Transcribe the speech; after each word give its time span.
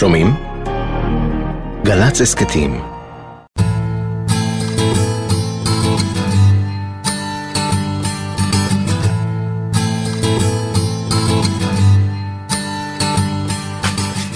שומעים? 0.00 0.34
גל"צ 1.84 2.20
הסכתים 2.20 2.80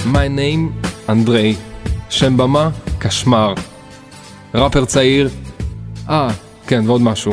My 0.06 0.28
name, 0.36 0.88
אנדרי. 1.08 1.54
שם 2.10 2.36
במה, 2.36 2.70
קשמר. 2.98 3.54
ראפר 4.54 4.84
צעיר. 4.84 5.28
אה, 6.08 6.30
כן, 6.66 6.82
ועוד 6.86 7.02
משהו. 7.02 7.32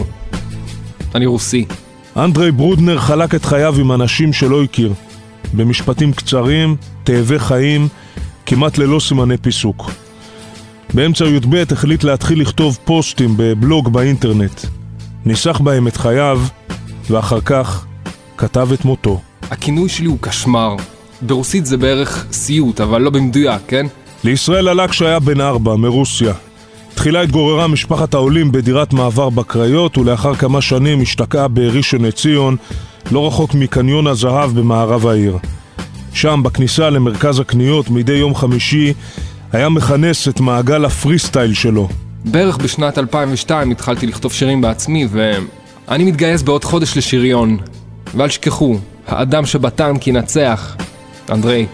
אני 1.15 1.25
רוסי. 1.25 1.65
אנדרי 2.17 2.51
ברודנר 2.51 2.99
חלק 2.99 3.35
את 3.35 3.45
חייו 3.45 3.75
עם 3.79 3.91
אנשים 3.91 4.33
שלא 4.33 4.63
הכיר. 4.63 4.93
במשפטים 5.53 6.13
קצרים, 6.13 6.75
תאבי 7.03 7.39
חיים, 7.39 7.87
כמעט 8.51 8.77
ללא 8.77 8.99
סימני 8.99 9.37
פיסוק. 9.37 9.91
באמצע 10.93 11.25
י"ב 11.25 11.63
החליט 11.71 12.03
להתחיל 12.03 12.41
לכתוב 12.41 12.77
פוסטים 12.85 13.33
בבלוג 13.37 13.93
באינטרנט. 13.93 14.61
ניסח 15.25 15.59
בהם 15.63 15.87
את 15.87 15.97
חייו, 15.97 16.41
ואחר 17.09 17.41
כך 17.41 17.85
כתב 18.37 18.69
את 18.73 18.85
מותו. 18.85 19.21
הכינוי 19.51 19.89
שלי 19.89 20.05
הוא 20.05 20.17
קשמר. 20.21 20.75
ברוסית 21.21 21.65
זה 21.65 21.77
בערך 21.77 22.25
סיוט, 22.31 22.81
אבל 22.81 23.01
לא 23.01 23.09
במדויק, 23.09 23.61
כן? 23.67 23.85
לישראל 24.23 24.67
עלה 24.67 24.87
כשהיה 24.87 25.19
בן 25.19 25.41
ארבע, 25.41 25.75
מרוסיה. 25.75 26.33
תחילה 26.95 27.21
התגוררה 27.21 27.67
משפחת 27.67 28.13
העולים 28.13 28.51
בדירת 28.51 28.93
מעבר 28.93 29.29
בקריות, 29.29 29.97
ולאחר 29.97 30.35
כמה 30.35 30.61
שנים 30.61 31.01
השתקעה 31.01 31.47
בראשון 31.47 32.05
לציון, 32.05 32.55
לא 33.11 33.27
רחוק 33.27 33.53
מקניון 33.53 34.07
הזהב 34.07 34.59
במערב 34.59 35.07
העיר. 35.07 35.37
שם, 36.13 36.41
בכניסה 36.43 36.89
למרכז 36.89 37.39
הקניות, 37.39 37.89
מדי 37.89 38.13
יום 38.13 38.35
חמישי, 38.35 38.93
היה 39.51 39.69
מכנס 39.69 40.27
את 40.27 40.39
מעגל 40.39 40.85
הפרי 40.85 41.19
סטייל 41.19 41.53
שלו. 41.53 41.89
בערך 42.25 42.57
בשנת 42.57 42.97
2002 42.97 43.71
התחלתי 43.71 44.07
לכתוב 44.07 44.33
שירים 44.33 44.61
בעצמי, 44.61 45.07
ואני 45.11 46.03
מתגייס 46.03 46.41
בעוד 46.41 46.63
חודש 46.63 46.97
לשריון. 46.97 47.57
ואל 48.15 48.27
תשכחו, 48.27 48.77
האדם 49.07 49.45
שבטנק 49.45 50.07
ינצח. 50.07 50.75
אנדרי. 51.29 51.65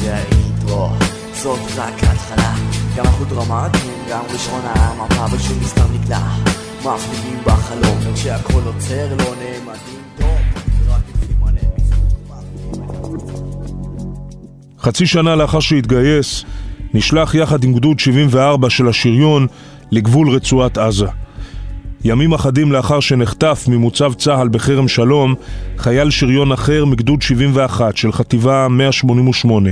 זה 0.00 0.14
האינטרו, 0.14 0.88
זאת 1.34 1.60
רק 1.76 1.94
התחלה 2.02 2.54
גם 2.96 3.04
אנחנו 3.04 3.24
דרמטיים, 3.24 3.92
גם 4.10 4.22
ראשון 4.32 4.60
המפה 4.64 5.36
בשום 5.36 5.58
מסתם 5.60 5.86
נקלע 5.94 6.18
מפליגים 6.78 7.38
בחלום, 7.46 7.98
וכשהכל 8.02 8.60
עוצר 8.64 9.14
לא 9.18 9.34
נעמדים 9.38 10.02
טוב 10.18 10.41
חצי 14.82 15.06
שנה 15.06 15.36
לאחר 15.36 15.60
שהתגייס, 15.60 16.44
נשלח 16.94 17.34
יחד 17.34 17.64
עם 17.64 17.74
גדוד 17.74 17.98
74 18.00 18.70
של 18.70 18.88
השריון 18.88 19.46
לגבול 19.90 20.30
רצועת 20.30 20.78
עזה. 20.78 21.06
ימים 22.04 22.32
אחדים 22.32 22.72
לאחר 22.72 23.00
שנחטף 23.00 23.64
ממוצב 23.68 24.12
צה"ל 24.14 24.48
בכרם 24.48 24.88
שלום, 24.88 25.34
חייל 25.78 26.10
שריון 26.10 26.52
אחר 26.52 26.84
מגדוד 26.84 27.22
71 27.22 27.96
של 27.96 28.12
חטיבה 28.12 28.68
188, 28.68 29.70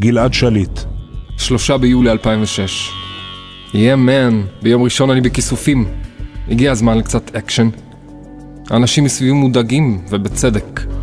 גלעד 0.00 0.34
שליט. 0.34 0.80
שלושה 1.36 1.78
ביולי 1.78 2.10
2006. 2.10 2.90
יהיה 3.74 3.94
yeah, 3.94 3.96
מן, 3.96 4.42
ביום 4.62 4.82
ראשון 4.82 5.10
אני 5.10 5.20
בכיסופים. 5.20 5.84
הגיע 6.48 6.72
הזמן 6.72 6.98
לקצת 6.98 7.36
אקשן. 7.36 7.68
האנשים 8.70 9.04
מסביבי 9.04 9.32
מודאגים, 9.32 10.00
ובצדק. 10.10 10.97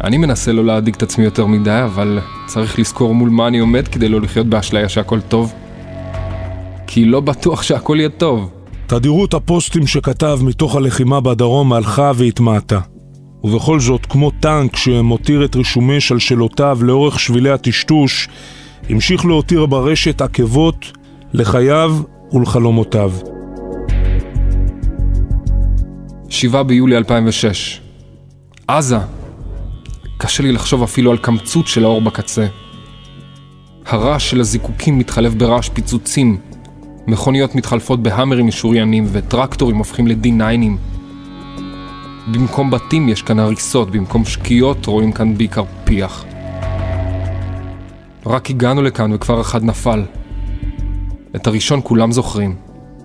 אני 0.00 0.16
מנסה 0.16 0.52
לא 0.52 0.64
להדאיג 0.64 0.94
את 0.94 1.02
עצמי 1.02 1.24
יותר 1.24 1.46
מדי, 1.46 1.80
אבל 1.84 2.18
צריך 2.46 2.78
לזכור 2.78 3.14
מול 3.14 3.28
מה 3.28 3.48
אני 3.48 3.58
עומד 3.58 3.88
כדי 3.88 4.08
לא 4.08 4.20
לחיות 4.20 4.46
באשליה 4.46 4.88
שהכל 4.88 5.20
טוב. 5.20 5.52
כי 6.86 7.04
לא 7.04 7.20
בטוח 7.20 7.62
שהכל 7.62 7.96
יהיה 7.98 8.08
טוב. 8.08 8.50
תדירות 8.86 9.34
הפוסטים 9.34 9.86
שכתב 9.86 10.38
מתוך 10.42 10.76
הלחימה 10.76 11.20
בדרום 11.20 11.72
הלכה 11.72 12.12
והתמעטה. 12.14 12.80
ובכל 13.44 13.80
זאת, 13.80 14.06
כמו 14.06 14.30
טנק 14.30 14.76
שמותיר 14.76 15.44
את 15.44 15.56
רישומי 15.56 16.00
שלשלותיו 16.00 16.78
לאורך 16.82 17.20
שבילי 17.20 17.50
הטשטוש, 17.50 18.28
המשיך 18.90 19.24
להותיר 19.24 19.66
ברשת 19.66 20.20
עקבות 20.20 20.92
לחייו 21.32 21.96
ולחלומותיו. 22.32 23.12
7 26.28 26.62
ביולי 26.62 26.96
2006 26.96 27.80
עזה 28.68 28.98
קשה 30.18 30.42
לי 30.42 30.52
לחשוב 30.52 30.82
אפילו 30.82 31.10
על 31.10 31.18
קמצות 31.18 31.66
של 31.66 31.84
האור 31.84 32.00
בקצה. 32.00 32.46
הרעש 33.86 34.30
של 34.30 34.40
הזיקוקים 34.40 34.98
מתחלף 34.98 35.34
ברעש 35.34 35.68
פיצוצים 35.68 36.38
מכוניות 37.06 37.54
מתחלפות 37.54 38.02
בהאמרים 38.02 38.46
משוריינים 38.46 39.06
וטרקטורים 39.12 39.76
הופכים 39.76 40.06
ל-D9ים. 40.06 40.72
במקום 42.32 42.70
בתים 42.70 43.08
יש 43.08 43.22
כאן 43.22 43.38
הריסות, 43.38 43.90
במקום 43.90 44.24
שקיעות 44.24 44.86
רואים 44.86 45.12
כאן 45.12 45.36
בעיקר 45.38 45.64
פיח. 45.84 46.24
רק 48.26 48.50
הגענו 48.50 48.82
לכאן 48.82 49.12
וכבר 49.12 49.40
אחד 49.40 49.64
נפל. 49.64 50.02
את 51.36 51.46
הראשון 51.46 51.80
כולם 51.84 52.12
זוכרים. 52.12 52.56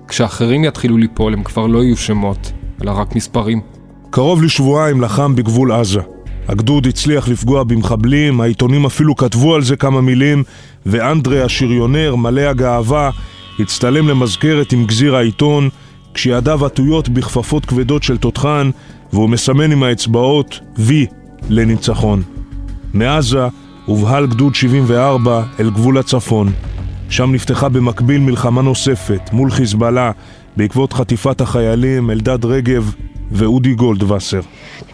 כשאחרים 0.08 0.64
יתחילו 0.64 0.98
ליפול 0.98 1.34
הם 1.34 1.44
כבר 1.44 1.68
לא 1.68 1.84
יהיו 1.84 1.98
שמות, 1.98 2.52
אלא 2.82 2.92
רק 2.92 3.16
מספרים. 3.16 3.62
קרוב 4.10 4.44
לשבועיים 4.44 5.02
לחם 5.02 5.36
בגבול 5.36 5.72
עזה. 5.72 6.02
הגדוד 6.48 6.88
הצליח 6.88 7.28
לפגוע 7.28 7.64
במחבלים, 7.64 8.42
העיתונים 8.42 8.86
אפילו 8.86 9.16
כתבו 9.16 9.56
על 9.56 9.62
זה 9.62 9.76
כמה 9.76 10.02
מילים, 10.02 10.44
ואנדרי 10.86 11.42
השריונר, 11.42 12.16
מלא 12.16 12.42
הגאווה, 12.42 13.10
הצטלם 13.60 14.08
למזכרת 14.08 14.72
עם 14.72 14.86
גזיר 14.86 15.16
העיתון, 15.16 15.70
כשידיו 16.14 16.66
עטויות 16.66 17.10
בכפפות 17.10 17.66
כבדות 17.66 18.04
של 18.04 18.18
תותחן, 18.18 18.70
והוא 19.14 19.30
מסמן 19.30 19.72
עם 19.72 19.84
האצבעות 19.84 20.60
וי 20.78 21.06
לניצחון. 21.50 22.22
מעזה 22.94 23.48
הובהל 23.86 24.28
גדוד 24.28 24.56
74 24.56 25.44
אל 25.60 25.70
גבול 25.70 25.98
הצפון. 25.98 26.52
שם 27.10 27.32
נפתחה 27.32 27.70
במקביל 27.70 28.22
מלחמה 28.22 28.62
נוספת 28.62 29.30
מול 29.34 29.52
חיזבאללה 29.52 30.12
בעקבות 30.58 30.94
חטיפת 30.94 31.42
החיילים 31.42 32.12
אלדד 32.12 32.46
רגב 32.46 32.94
ואודי 33.32 33.74
גולדווסר. 33.74 34.40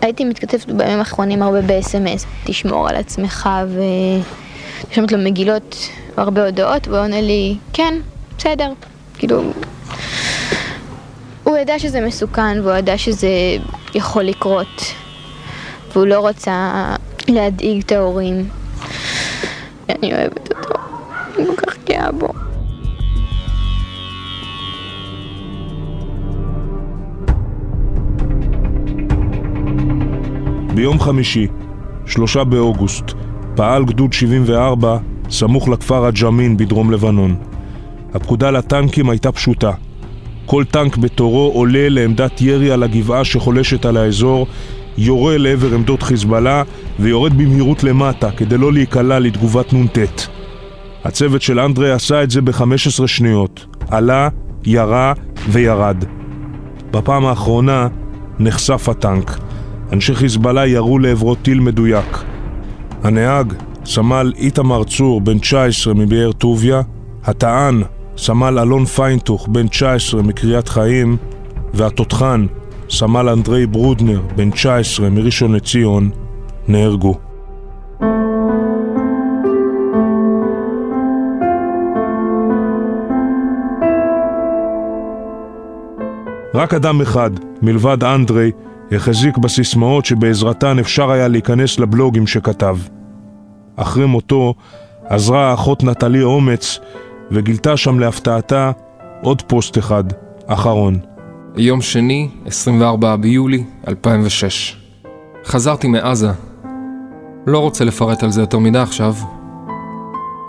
הייתי 0.01 0.25
מתכתבת 0.25 0.66
בימים 0.66 1.00
האחרונים 1.00 1.41
הרבה 1.41 1.62
ב-SMS, 1.62 2.25
תשמור 2.46 2.90
על 2.90 2.96
עצמך 2.96 3.50
ו... 3.68 3.81
שומעת 4.91 5.12
לו 5.12 5.18
מגילות 5.18 5.75
הרבה 6.18 6.46
הודעות, 6.46 6.88
והוא 6.88 7.00
עונה 7.00 7.22
לי, 7.22 7.57
כן, 7.73 7.94
בסדר, 8.38 8.72
כאילו... 9.18 9.44
הוא 11.44 11.57
ידע 11.57 11.79
שזה 11.79 12.01
מסוכן 12.01 12.59
והוא 12.63 12.75
ידע 12.75 12.97
שזה 12.97 13.28
יכול 13.96 14.23
לקרות 14.23 14.81
והוא 15.94 16.07
לא 16.07 16.28
רצה 16.28 16.85
להדאיג 17.28 17.84
את 17.84 17.91
ההורים. 17.91 18.50
אני 19.90 20.13
אוהבת 20.13 20.52
אותו, 20.52 20.73
אני 21.38 21.46
כל 21.46 21.56
כך 21.56 21.78
גאה 21.85 22.12
בו. 22.12 22.44
ביום 30.75 30.99
חמישי, 30.99 31.47
שלושה 32.05 32.43
באוגוסט, 32.43 33.11
פעל 33.55 33.85
גדוד 33.85 34.13
74 34.13 34.97
סמוך 35.29 35.69
לכפר 35.69 36.05
עג'מין 36.05 36.57
בדרום 36.57 36.91
לבנון. 36.91 37.35
הפקודה 38.13 38.51
לטנקים 38.51 39.09
הייתה 39.09 39.31
פשוטה. 39.31 39.71
כל 40.45 40.63
טנק 40.63 40.97
בתורו 40.97 41.51
עולה 41.53 41.89
לעמדת 41.89 42.41
ירי 42.41 42.71
על 42.71 42.83
הגבעה 42.83 43.25
שחולשת 43.25 43.85
על 43.85 43.97
האזור, 43.97 44.47
יורה 44.97 45.37
לעבר 45.37 45.73
עמדות 45.73 46.03
חיזבאללה 46.03 46.63
ויורד 46.99 47.33
במהירות 47.33 47.83
למטה 47.83 48.31
כדי 48.31 48.57
לא 48.57 48.73
להיקלע 48.73 49.19
לתגובת 49.19 49.73
נ"ט. 49.73 49.97
הצוות 51.03 51.41
של 51.41 51.59
אנדרי 51.59 51.91
עשה 51.91 52.23
את 52.23 52.31
זה 52.31 52.41
ב-15 52.41 53.07
שניות. 53.07 53.66
עלה, 53.89 54.29
ירה 54.66 55.13
וירד. 55.49 56.03
בפעם 56.91 57.25
האחרונה 57.25 57.87
נחשף 58.39 58.89
הטנק. 58.89 59.44
אנשי 59.93 60.16
חיזבאללה 60.16 60.67
ירו 60.67 60.99
לעברו 60.99 61.35
טיל 61.35 61.59
מדויק. 61.59 62.23
הנהג, 63.03 63.53
סמל 63.85 64.34
איתמר 64.37 64.84
צור, 64.84 65.22
בן 65.22 65.40
19 65.40 65.93
מבאר 65.93 66.32
טוביה, 66.32 66.82
הטען, 67.23 67.82
סמל 68.17 68.59
אלון 68.59 68.85
פיינטוך, 68.85 69.47
בן 69.47 69.67
19 69.67 70.22
מקריית 70.22 70.67
חיים, 70.67 71.17
והתותחן, 71.73 72.46
סמל 72.90 73.29
אנדרי 73.29 73.66
ברודנר, 73.66 74.22
בן 74.35 74.52
19 74.52 75.09
מראשון 75.09 75.55
לציון, 75.55 76.09
נהרגו. 76.67 77.16
רק 86.53 86.73
אדם 86.73 87.02
אחד, 87.02 87.31
מלבד 87.61 88.03
אנדרי, 88.03 88.52
החזיק 88.91 89.37
בסיסמאות 89.37 90.05
שבעזרתן 90.05 90.79
אפשר 90.79 91.11
היה 91.11 91.28
להיכנס 91.28 91.79
לבלוגים 91.79 92.28
שכתב. 92.28 92.78
אחרי 93.76 94.05
מותו, 94.05 94.53
עזרה 95.05 95.49
האחות 95.49 95.84
נטלי 95.84 96.23
אומץ 96.23 96.79
וגילתה 97.32 97.78
שם 97.78 97.99
להפתעתה 97.99 98.72
עוד 99.22 99.41
פוסט 99.41 99.78
אחד, 99.78 100.03
אחרון. 100.47 100.99
יום 101.58 101.82
שני, 101.82 102.29
24 102.46 103.16
ביולי 103.16 103.64
2006. 103.87 104.78
חזרתי 105.46 105.88
מעזה. 105.88 106.31
לא 107.47 107.59
רוצה 107.59 107.85
לפרט 107.85 108.23
על 108.23 108.31
זה 108.31 108.41
יותר 108.41 108.59
מדי 108.59 108.79
עכשיו. 108.79 109.16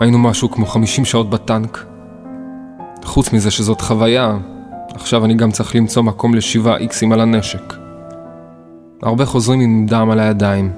היינו 0.01 0.17
משהו 0.17 0.51
כמו 0.51 0.65
50 0.65 1.05
שעות 1.05 1.29
בטנק. 1.29 1.85
חוץ 3.03 3.33
מזה 3.33 3.51
שזאת 3.51 3.81
חוויה, 3.81 4.37
עכשיו 4.93 5.25
אני 5.25 5.33
גם 5.33 5.51
צריך 5.51 5.75
למצוא 5.75 6.03
מקום 6.03 6.35
לשבעה 6.35 6.77
איקסים 6.77 7.11
על 7.11 7.21
הנשק. 7.21 7.86
הרבה 9.01 9.25
חוזרים 9.25 9.59
עם 9.59 9.85
דם 9.85 10.09
על 10.09 10.19
הידיים. 10.19 10.71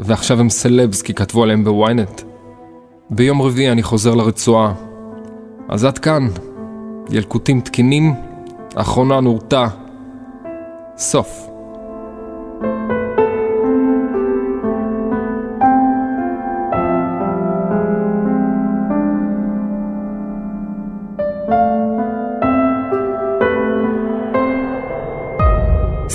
ועכשיו 0.00 0.40
הם 0.40 0.50
סלבס 0.50 1.02
כי 1.02 1.14
כתבו 1.14 1.42
עליהם 1.42 1.64
בוויינט. 1.64 2.22
ביום 3.10 3.42
רביעי 3.42 3.72
אני 3.72 3.82
חוזר 3.82 4.14
לרצועה. 4.14 4.72
אז 5.68 5.84
עד 5.84 5.98
כאן, 5.98 6.28
ילקוטים 7.10 7.60
תקינים, 7.60 8.14
אחרונה 8.74 9.20
נורתה. 9.20 9.66
סוף. 10.96 11.55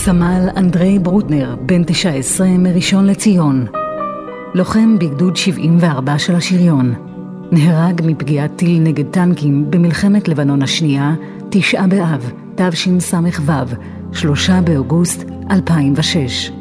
סמל 0.04 0.50
אנדרי 0.58 1.00
ברוטנר, 1.00 1.56
בן 1.66 1.84
19, 1.84 2.48
מראשון 2.48 3.06
לציון. 3.06 3.66
לוחם 4.54 5.00
בגדוד 5.00 5.36
74 5.36 6.20
של 6.20 6.36
השריון. 6.36 6.94
נהרג 7.52 8.02
מפגיעת 8.06 8.52
טיל 8.56 8.82
נגד 8.82 9.06
טנקים 9.12 9.72
במלחמת 9.72 10.28
לבנון 10.28 10.62
השנייה, 10.62 11.14
תשעה 11.50 11.88
באב, 11.88 12.32
תשס"ו, 12.56 13.54
שלושה 14.14 14.62
באוגוסט 14.62 15.24
2006. 15.52 16.52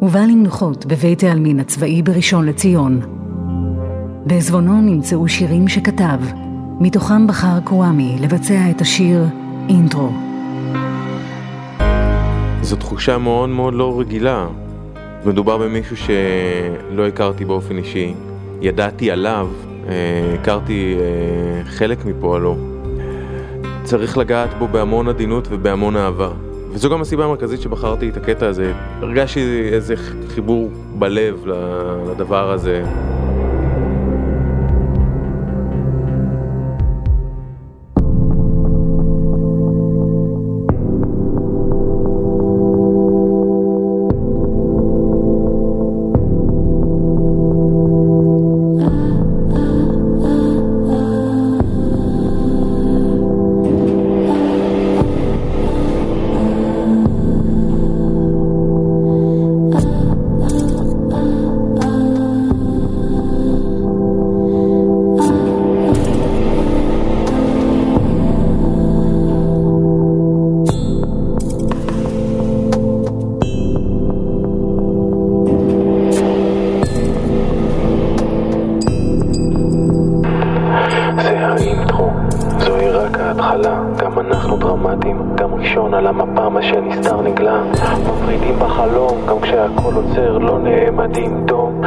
הובא 0.00 0.20
למנוחות 0.20 0.86
בבית 0.86 1.24
העלמין 1.24 1.60
הצבאי 1.60 2.02
בראשון 2.02 2.46
לציון. 2.46 3.00
בעזבונו 4.26 4.80
נמצאו 4.80 5.28
שירים 5.28 5.68
שכתב, 5.68 6.18
מתוכם 6.80 7.26
בחר 7.26 7.60
קוואמי 7.64 8.16
לבצע 8.20 8.70
את 8.70 8.80
השיר 8.80 9.26
אינטרו. 9.68 10.29
זו 12.62 12.76
תחושה 12.76 13.18
מאוד 13.18 13.48
מאוד 13.48 13.74
לא 13.74 14.00
רגילה. 14.00 14.46
מדובר 15.24 15.58
במישהו 15.58 15.96
שלא 15.96 17.06
הכרתי 17.06 17.44
באופן 17.44 17.78
אישי. 17.78 18.14
ידעתי 18.60 19.10
עליו, 19.10 19.48
אה, 19.88 20.34
הכרתי 20.34 20.96
אה, 21.00 21.64
חלק 21.64 22.04
מפועלו. 22.04 22.56
צריך 23.84 24.18
לגעת 24.18 24.58
בו 24.58 24.68
בהמון 24.68 25.08
עדינות 25.08 25.48
ובהמון 25.50 25.96
אהבה. 25.96 26.30
וזו 26.72 26.90
גם 26.90 27.00
הסיבה 27.00 27.24
המרכזית 27.24 27.60
שבחרתי 27.60 28.08
את 28.08 28.16
הקטע 28.16 28.46
הזה. 28.46 28.72
הרגשתי 29.00 29.68
איזה 29.72 29.94
חיבור 30.28 30.70
בלב 30.98 31.44
לדבר 32.10 32.50
הזה. 32.52 32.84
שהנסתר 86.62 87.20
נגלה 87.20 87.62
מפרידים 88.04 88.58
בחלום 88.58 89.18
גם 89.28 89.40
כשהכל 89.40 89.94
עוצר 89.94 90.38
לא 90.38 90.58
נעמדים 90.58 91.46
דום. 91.46 91.80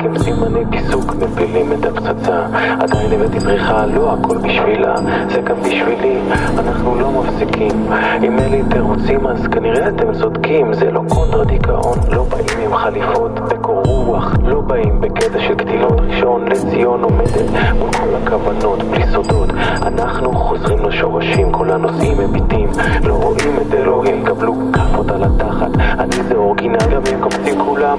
רק 0.00 0.06
עם 0.06 0.18
סימני 0.18 0.64
פיסוק 0.70 1.14
מפילים 1.14 1.72
את 1.72 1.84
הפצצה. 1.84 2.46
עדיין 2.80 3.12
הבאתי 3.12 3.40
פריחה, 3.40 3.86
לא 3.86 4.12
הכל 4.12 4.38
בשבילה 4.38 4.94
זה 5.34 5.40
גם 5.40 5.56
בשבילי, 5.60 6.18
אנחנו 6.58 6.94
לא 6.94 7.10
מפסיקים. 7.10 7.92
אם 8.22 8.38
אין 8.38 8.50
לי 8.50 8.62
תירוצים 8.70 9.26
אז 9.26 9.46
כנראה 9.46 9.88
אתם 9.88 10.12
צודקים. 10.12 10.72
זה 10.74 10.90
לא 10.90 11.02
קונטרה 11.08 11.44
דיכאון, 11.44 11.98
לא 12.12 12.24
באים 12.24 12.60
עם 12.64 12.76
חליפות 12.76 13.40
בקור 13.40 13.82
רוח, 13.84 14.34
לא 14.44 14.60
באים 14.60 15.00
בקטע 15.00 15.40
של 15.40 15.54
קטילות. 15.54 16.00
ראשון 16.00 16.48
לציון 16.48 17.02
עומדת 17.02 17.50
מול 17.78 17.92
כל 17.92 18.14
הכוונות, 18.22 18.82
בלי 18.82 19.04
סודות. 19.12 19.50
אנחנו 19.82 20.32
חוזרים 20.32 20.86
לשורשים, 20.86 21.52
כל 21.52 21.70
הנושאים 21.70 22.18
מביטים 22.18 22.70
לא 23.04 23.14
רואים 23.14 23.56
את 23.62 23.74
אלוהים, 23.74 24.24
קבלו 24.24 24.54
לא 24.54 24.72
כאפות 24.72 25.10
על 25.10 25.24
התחת 25.24 25.70
אני 25.76 26.22
זה 26.28 26.34
אורגינל 26.34 26.78
גם 26.78 27.02
אם 27.14 27.20
קופצים 27.20 27.58
כולם. 27.64 27.98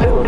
זה 0.00 0.10
עוד 0.10 0.27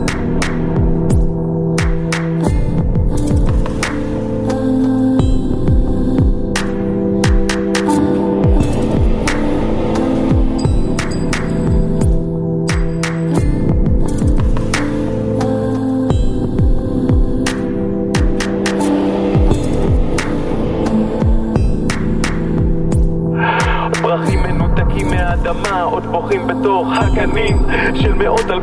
Chill 27.93 28.15
mir 28.15 28.31
unter 28.31 28.60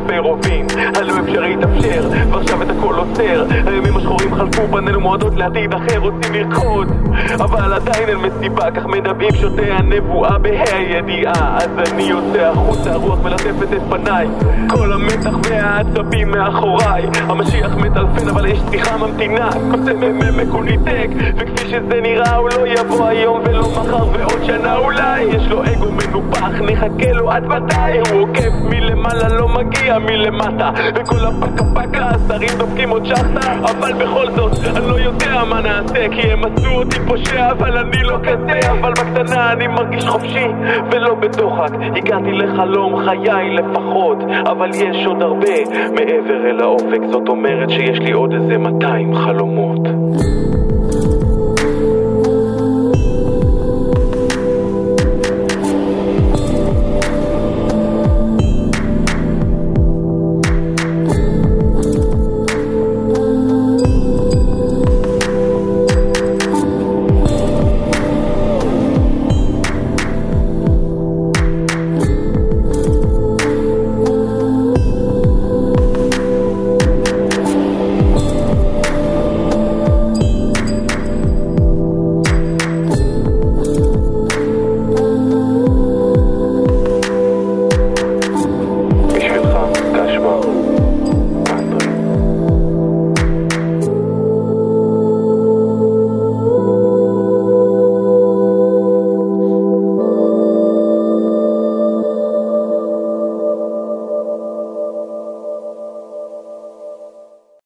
לעתיד 5.39 5.73
אחר 5.73 5.97
רוצים 5.97 6.33
לרקוד. 6.33 6.87
אבל 7.35 7.73
עדיין 7.73 8.09
אין 8.09 8.17
מסיבה 8.17 8.71
כך 8.71 8.85
מדברים 8.85 9.35
שותי 9.35 9.71
הנבואה 9.71 10.37
בה"א 10.37 10.75
הידיעה. 10.75 11.57
אז 11.57 11.69
אני 11.91 12.03
יוצא 12.03 12.39
החוצה 12.39 12.91
הרוח 12.91 13.19
מלטפת 13.23 13.73
את 13.73 13.81
פניי. 13.89 14.27
כל 14.69 14.93
המתח 14.93 15.37
והעצבים 15.49 16.31
מאחוריי. 16.31 17.05
המשיח 17.13 17.75
מטלפן 17.75 18.27
אבל 18.27 18.45
יש 18.45 18.59
שיחה 18.71 18.97
ממתינה. 18.97 19.49
קוסם 19.71 19.99
ממק 19.99 20.47
הוא 20.51 20.63
ניתק 20.63 21.07
וכפי 21.37 21.69
שזה 21.69 22.01
נראה 22.01 22.35
הוא 22.35 22.49
לא 22.49 22.67
יבוא 22.67 23.07
היום 23.07 23.41
ולא 23.45 23.61
מחר 23.61 24.07
ועוד 24.07 24.43
שנה 24.45 24.77
אולי. 24.77 25.23
יש 25.23 25.47
לו 25.47 25.63
אגו 25.63 25.91
מנופח 25.91 26.61
נחכה 26.61 27.11
לו 27.11 27.31
עד 27.31 27.45
מתי? 27.45 28.11
הוא 28.11 28.21
עוקף 28.21 28.53
מלמעלה 28.69 29.29
לא 29.29 29.47
מגיע 29.47 29.99
מלמטה. 29.99 30.71
וכל 30.95 31.25
הפקה 31.25 31.63
פקה 31.63 32.09
השרים 32.09 32.49
דופקים 32.57 32.89
עוד 32.89 33.05
שחטה. 33.05 33.53
אבל 33.71 33.93
בכל 33.93 34.28
זאת 34.35 34.51
אני 34.75 34.87
לא 34.87 34.99
יודע 34.99 35.43
מה 35.49 35.61
נעשה 35.61 36.09
כי 36.11 36.21
הם 36.21 36.41
עשו 36.45 36.69
אותי 36.69 36.99
פושע 37.07 37.51
אבל 37.51 37.77
אני 37.77 38.03
לא 38.03 38.17
כזה 38.23 38.71
אבל 38.71 38.91
בקטנה 38.91 39.51
אני 39.51 39.67
מרגיש 39.67 40.05
חופשי 40.07 40.45
ולא 40.91 41.15
בדוחק 41.15 41.71
הגעתי 41.95 42.31
לחלום 42.31 43.05
חיי 43.05 43.55
לפחות 43.55 44.17
אבל 44.45 44.69
יש 44.73 45.05
עוד 45.05 45.21
הרבה 45.21 45.53
מעבר 45.95 46.49
אל 46.49 46.59
האופק. 46.61 46.99
זאת 47.11 47.29
אומרת 47.29 47.69
שיש 47.69 47.99
לי 47.99 48.11
עוד 48.11 48.33
איזה 48.33 48.57
200 48.57 49.15
חלומות 49.15 49.87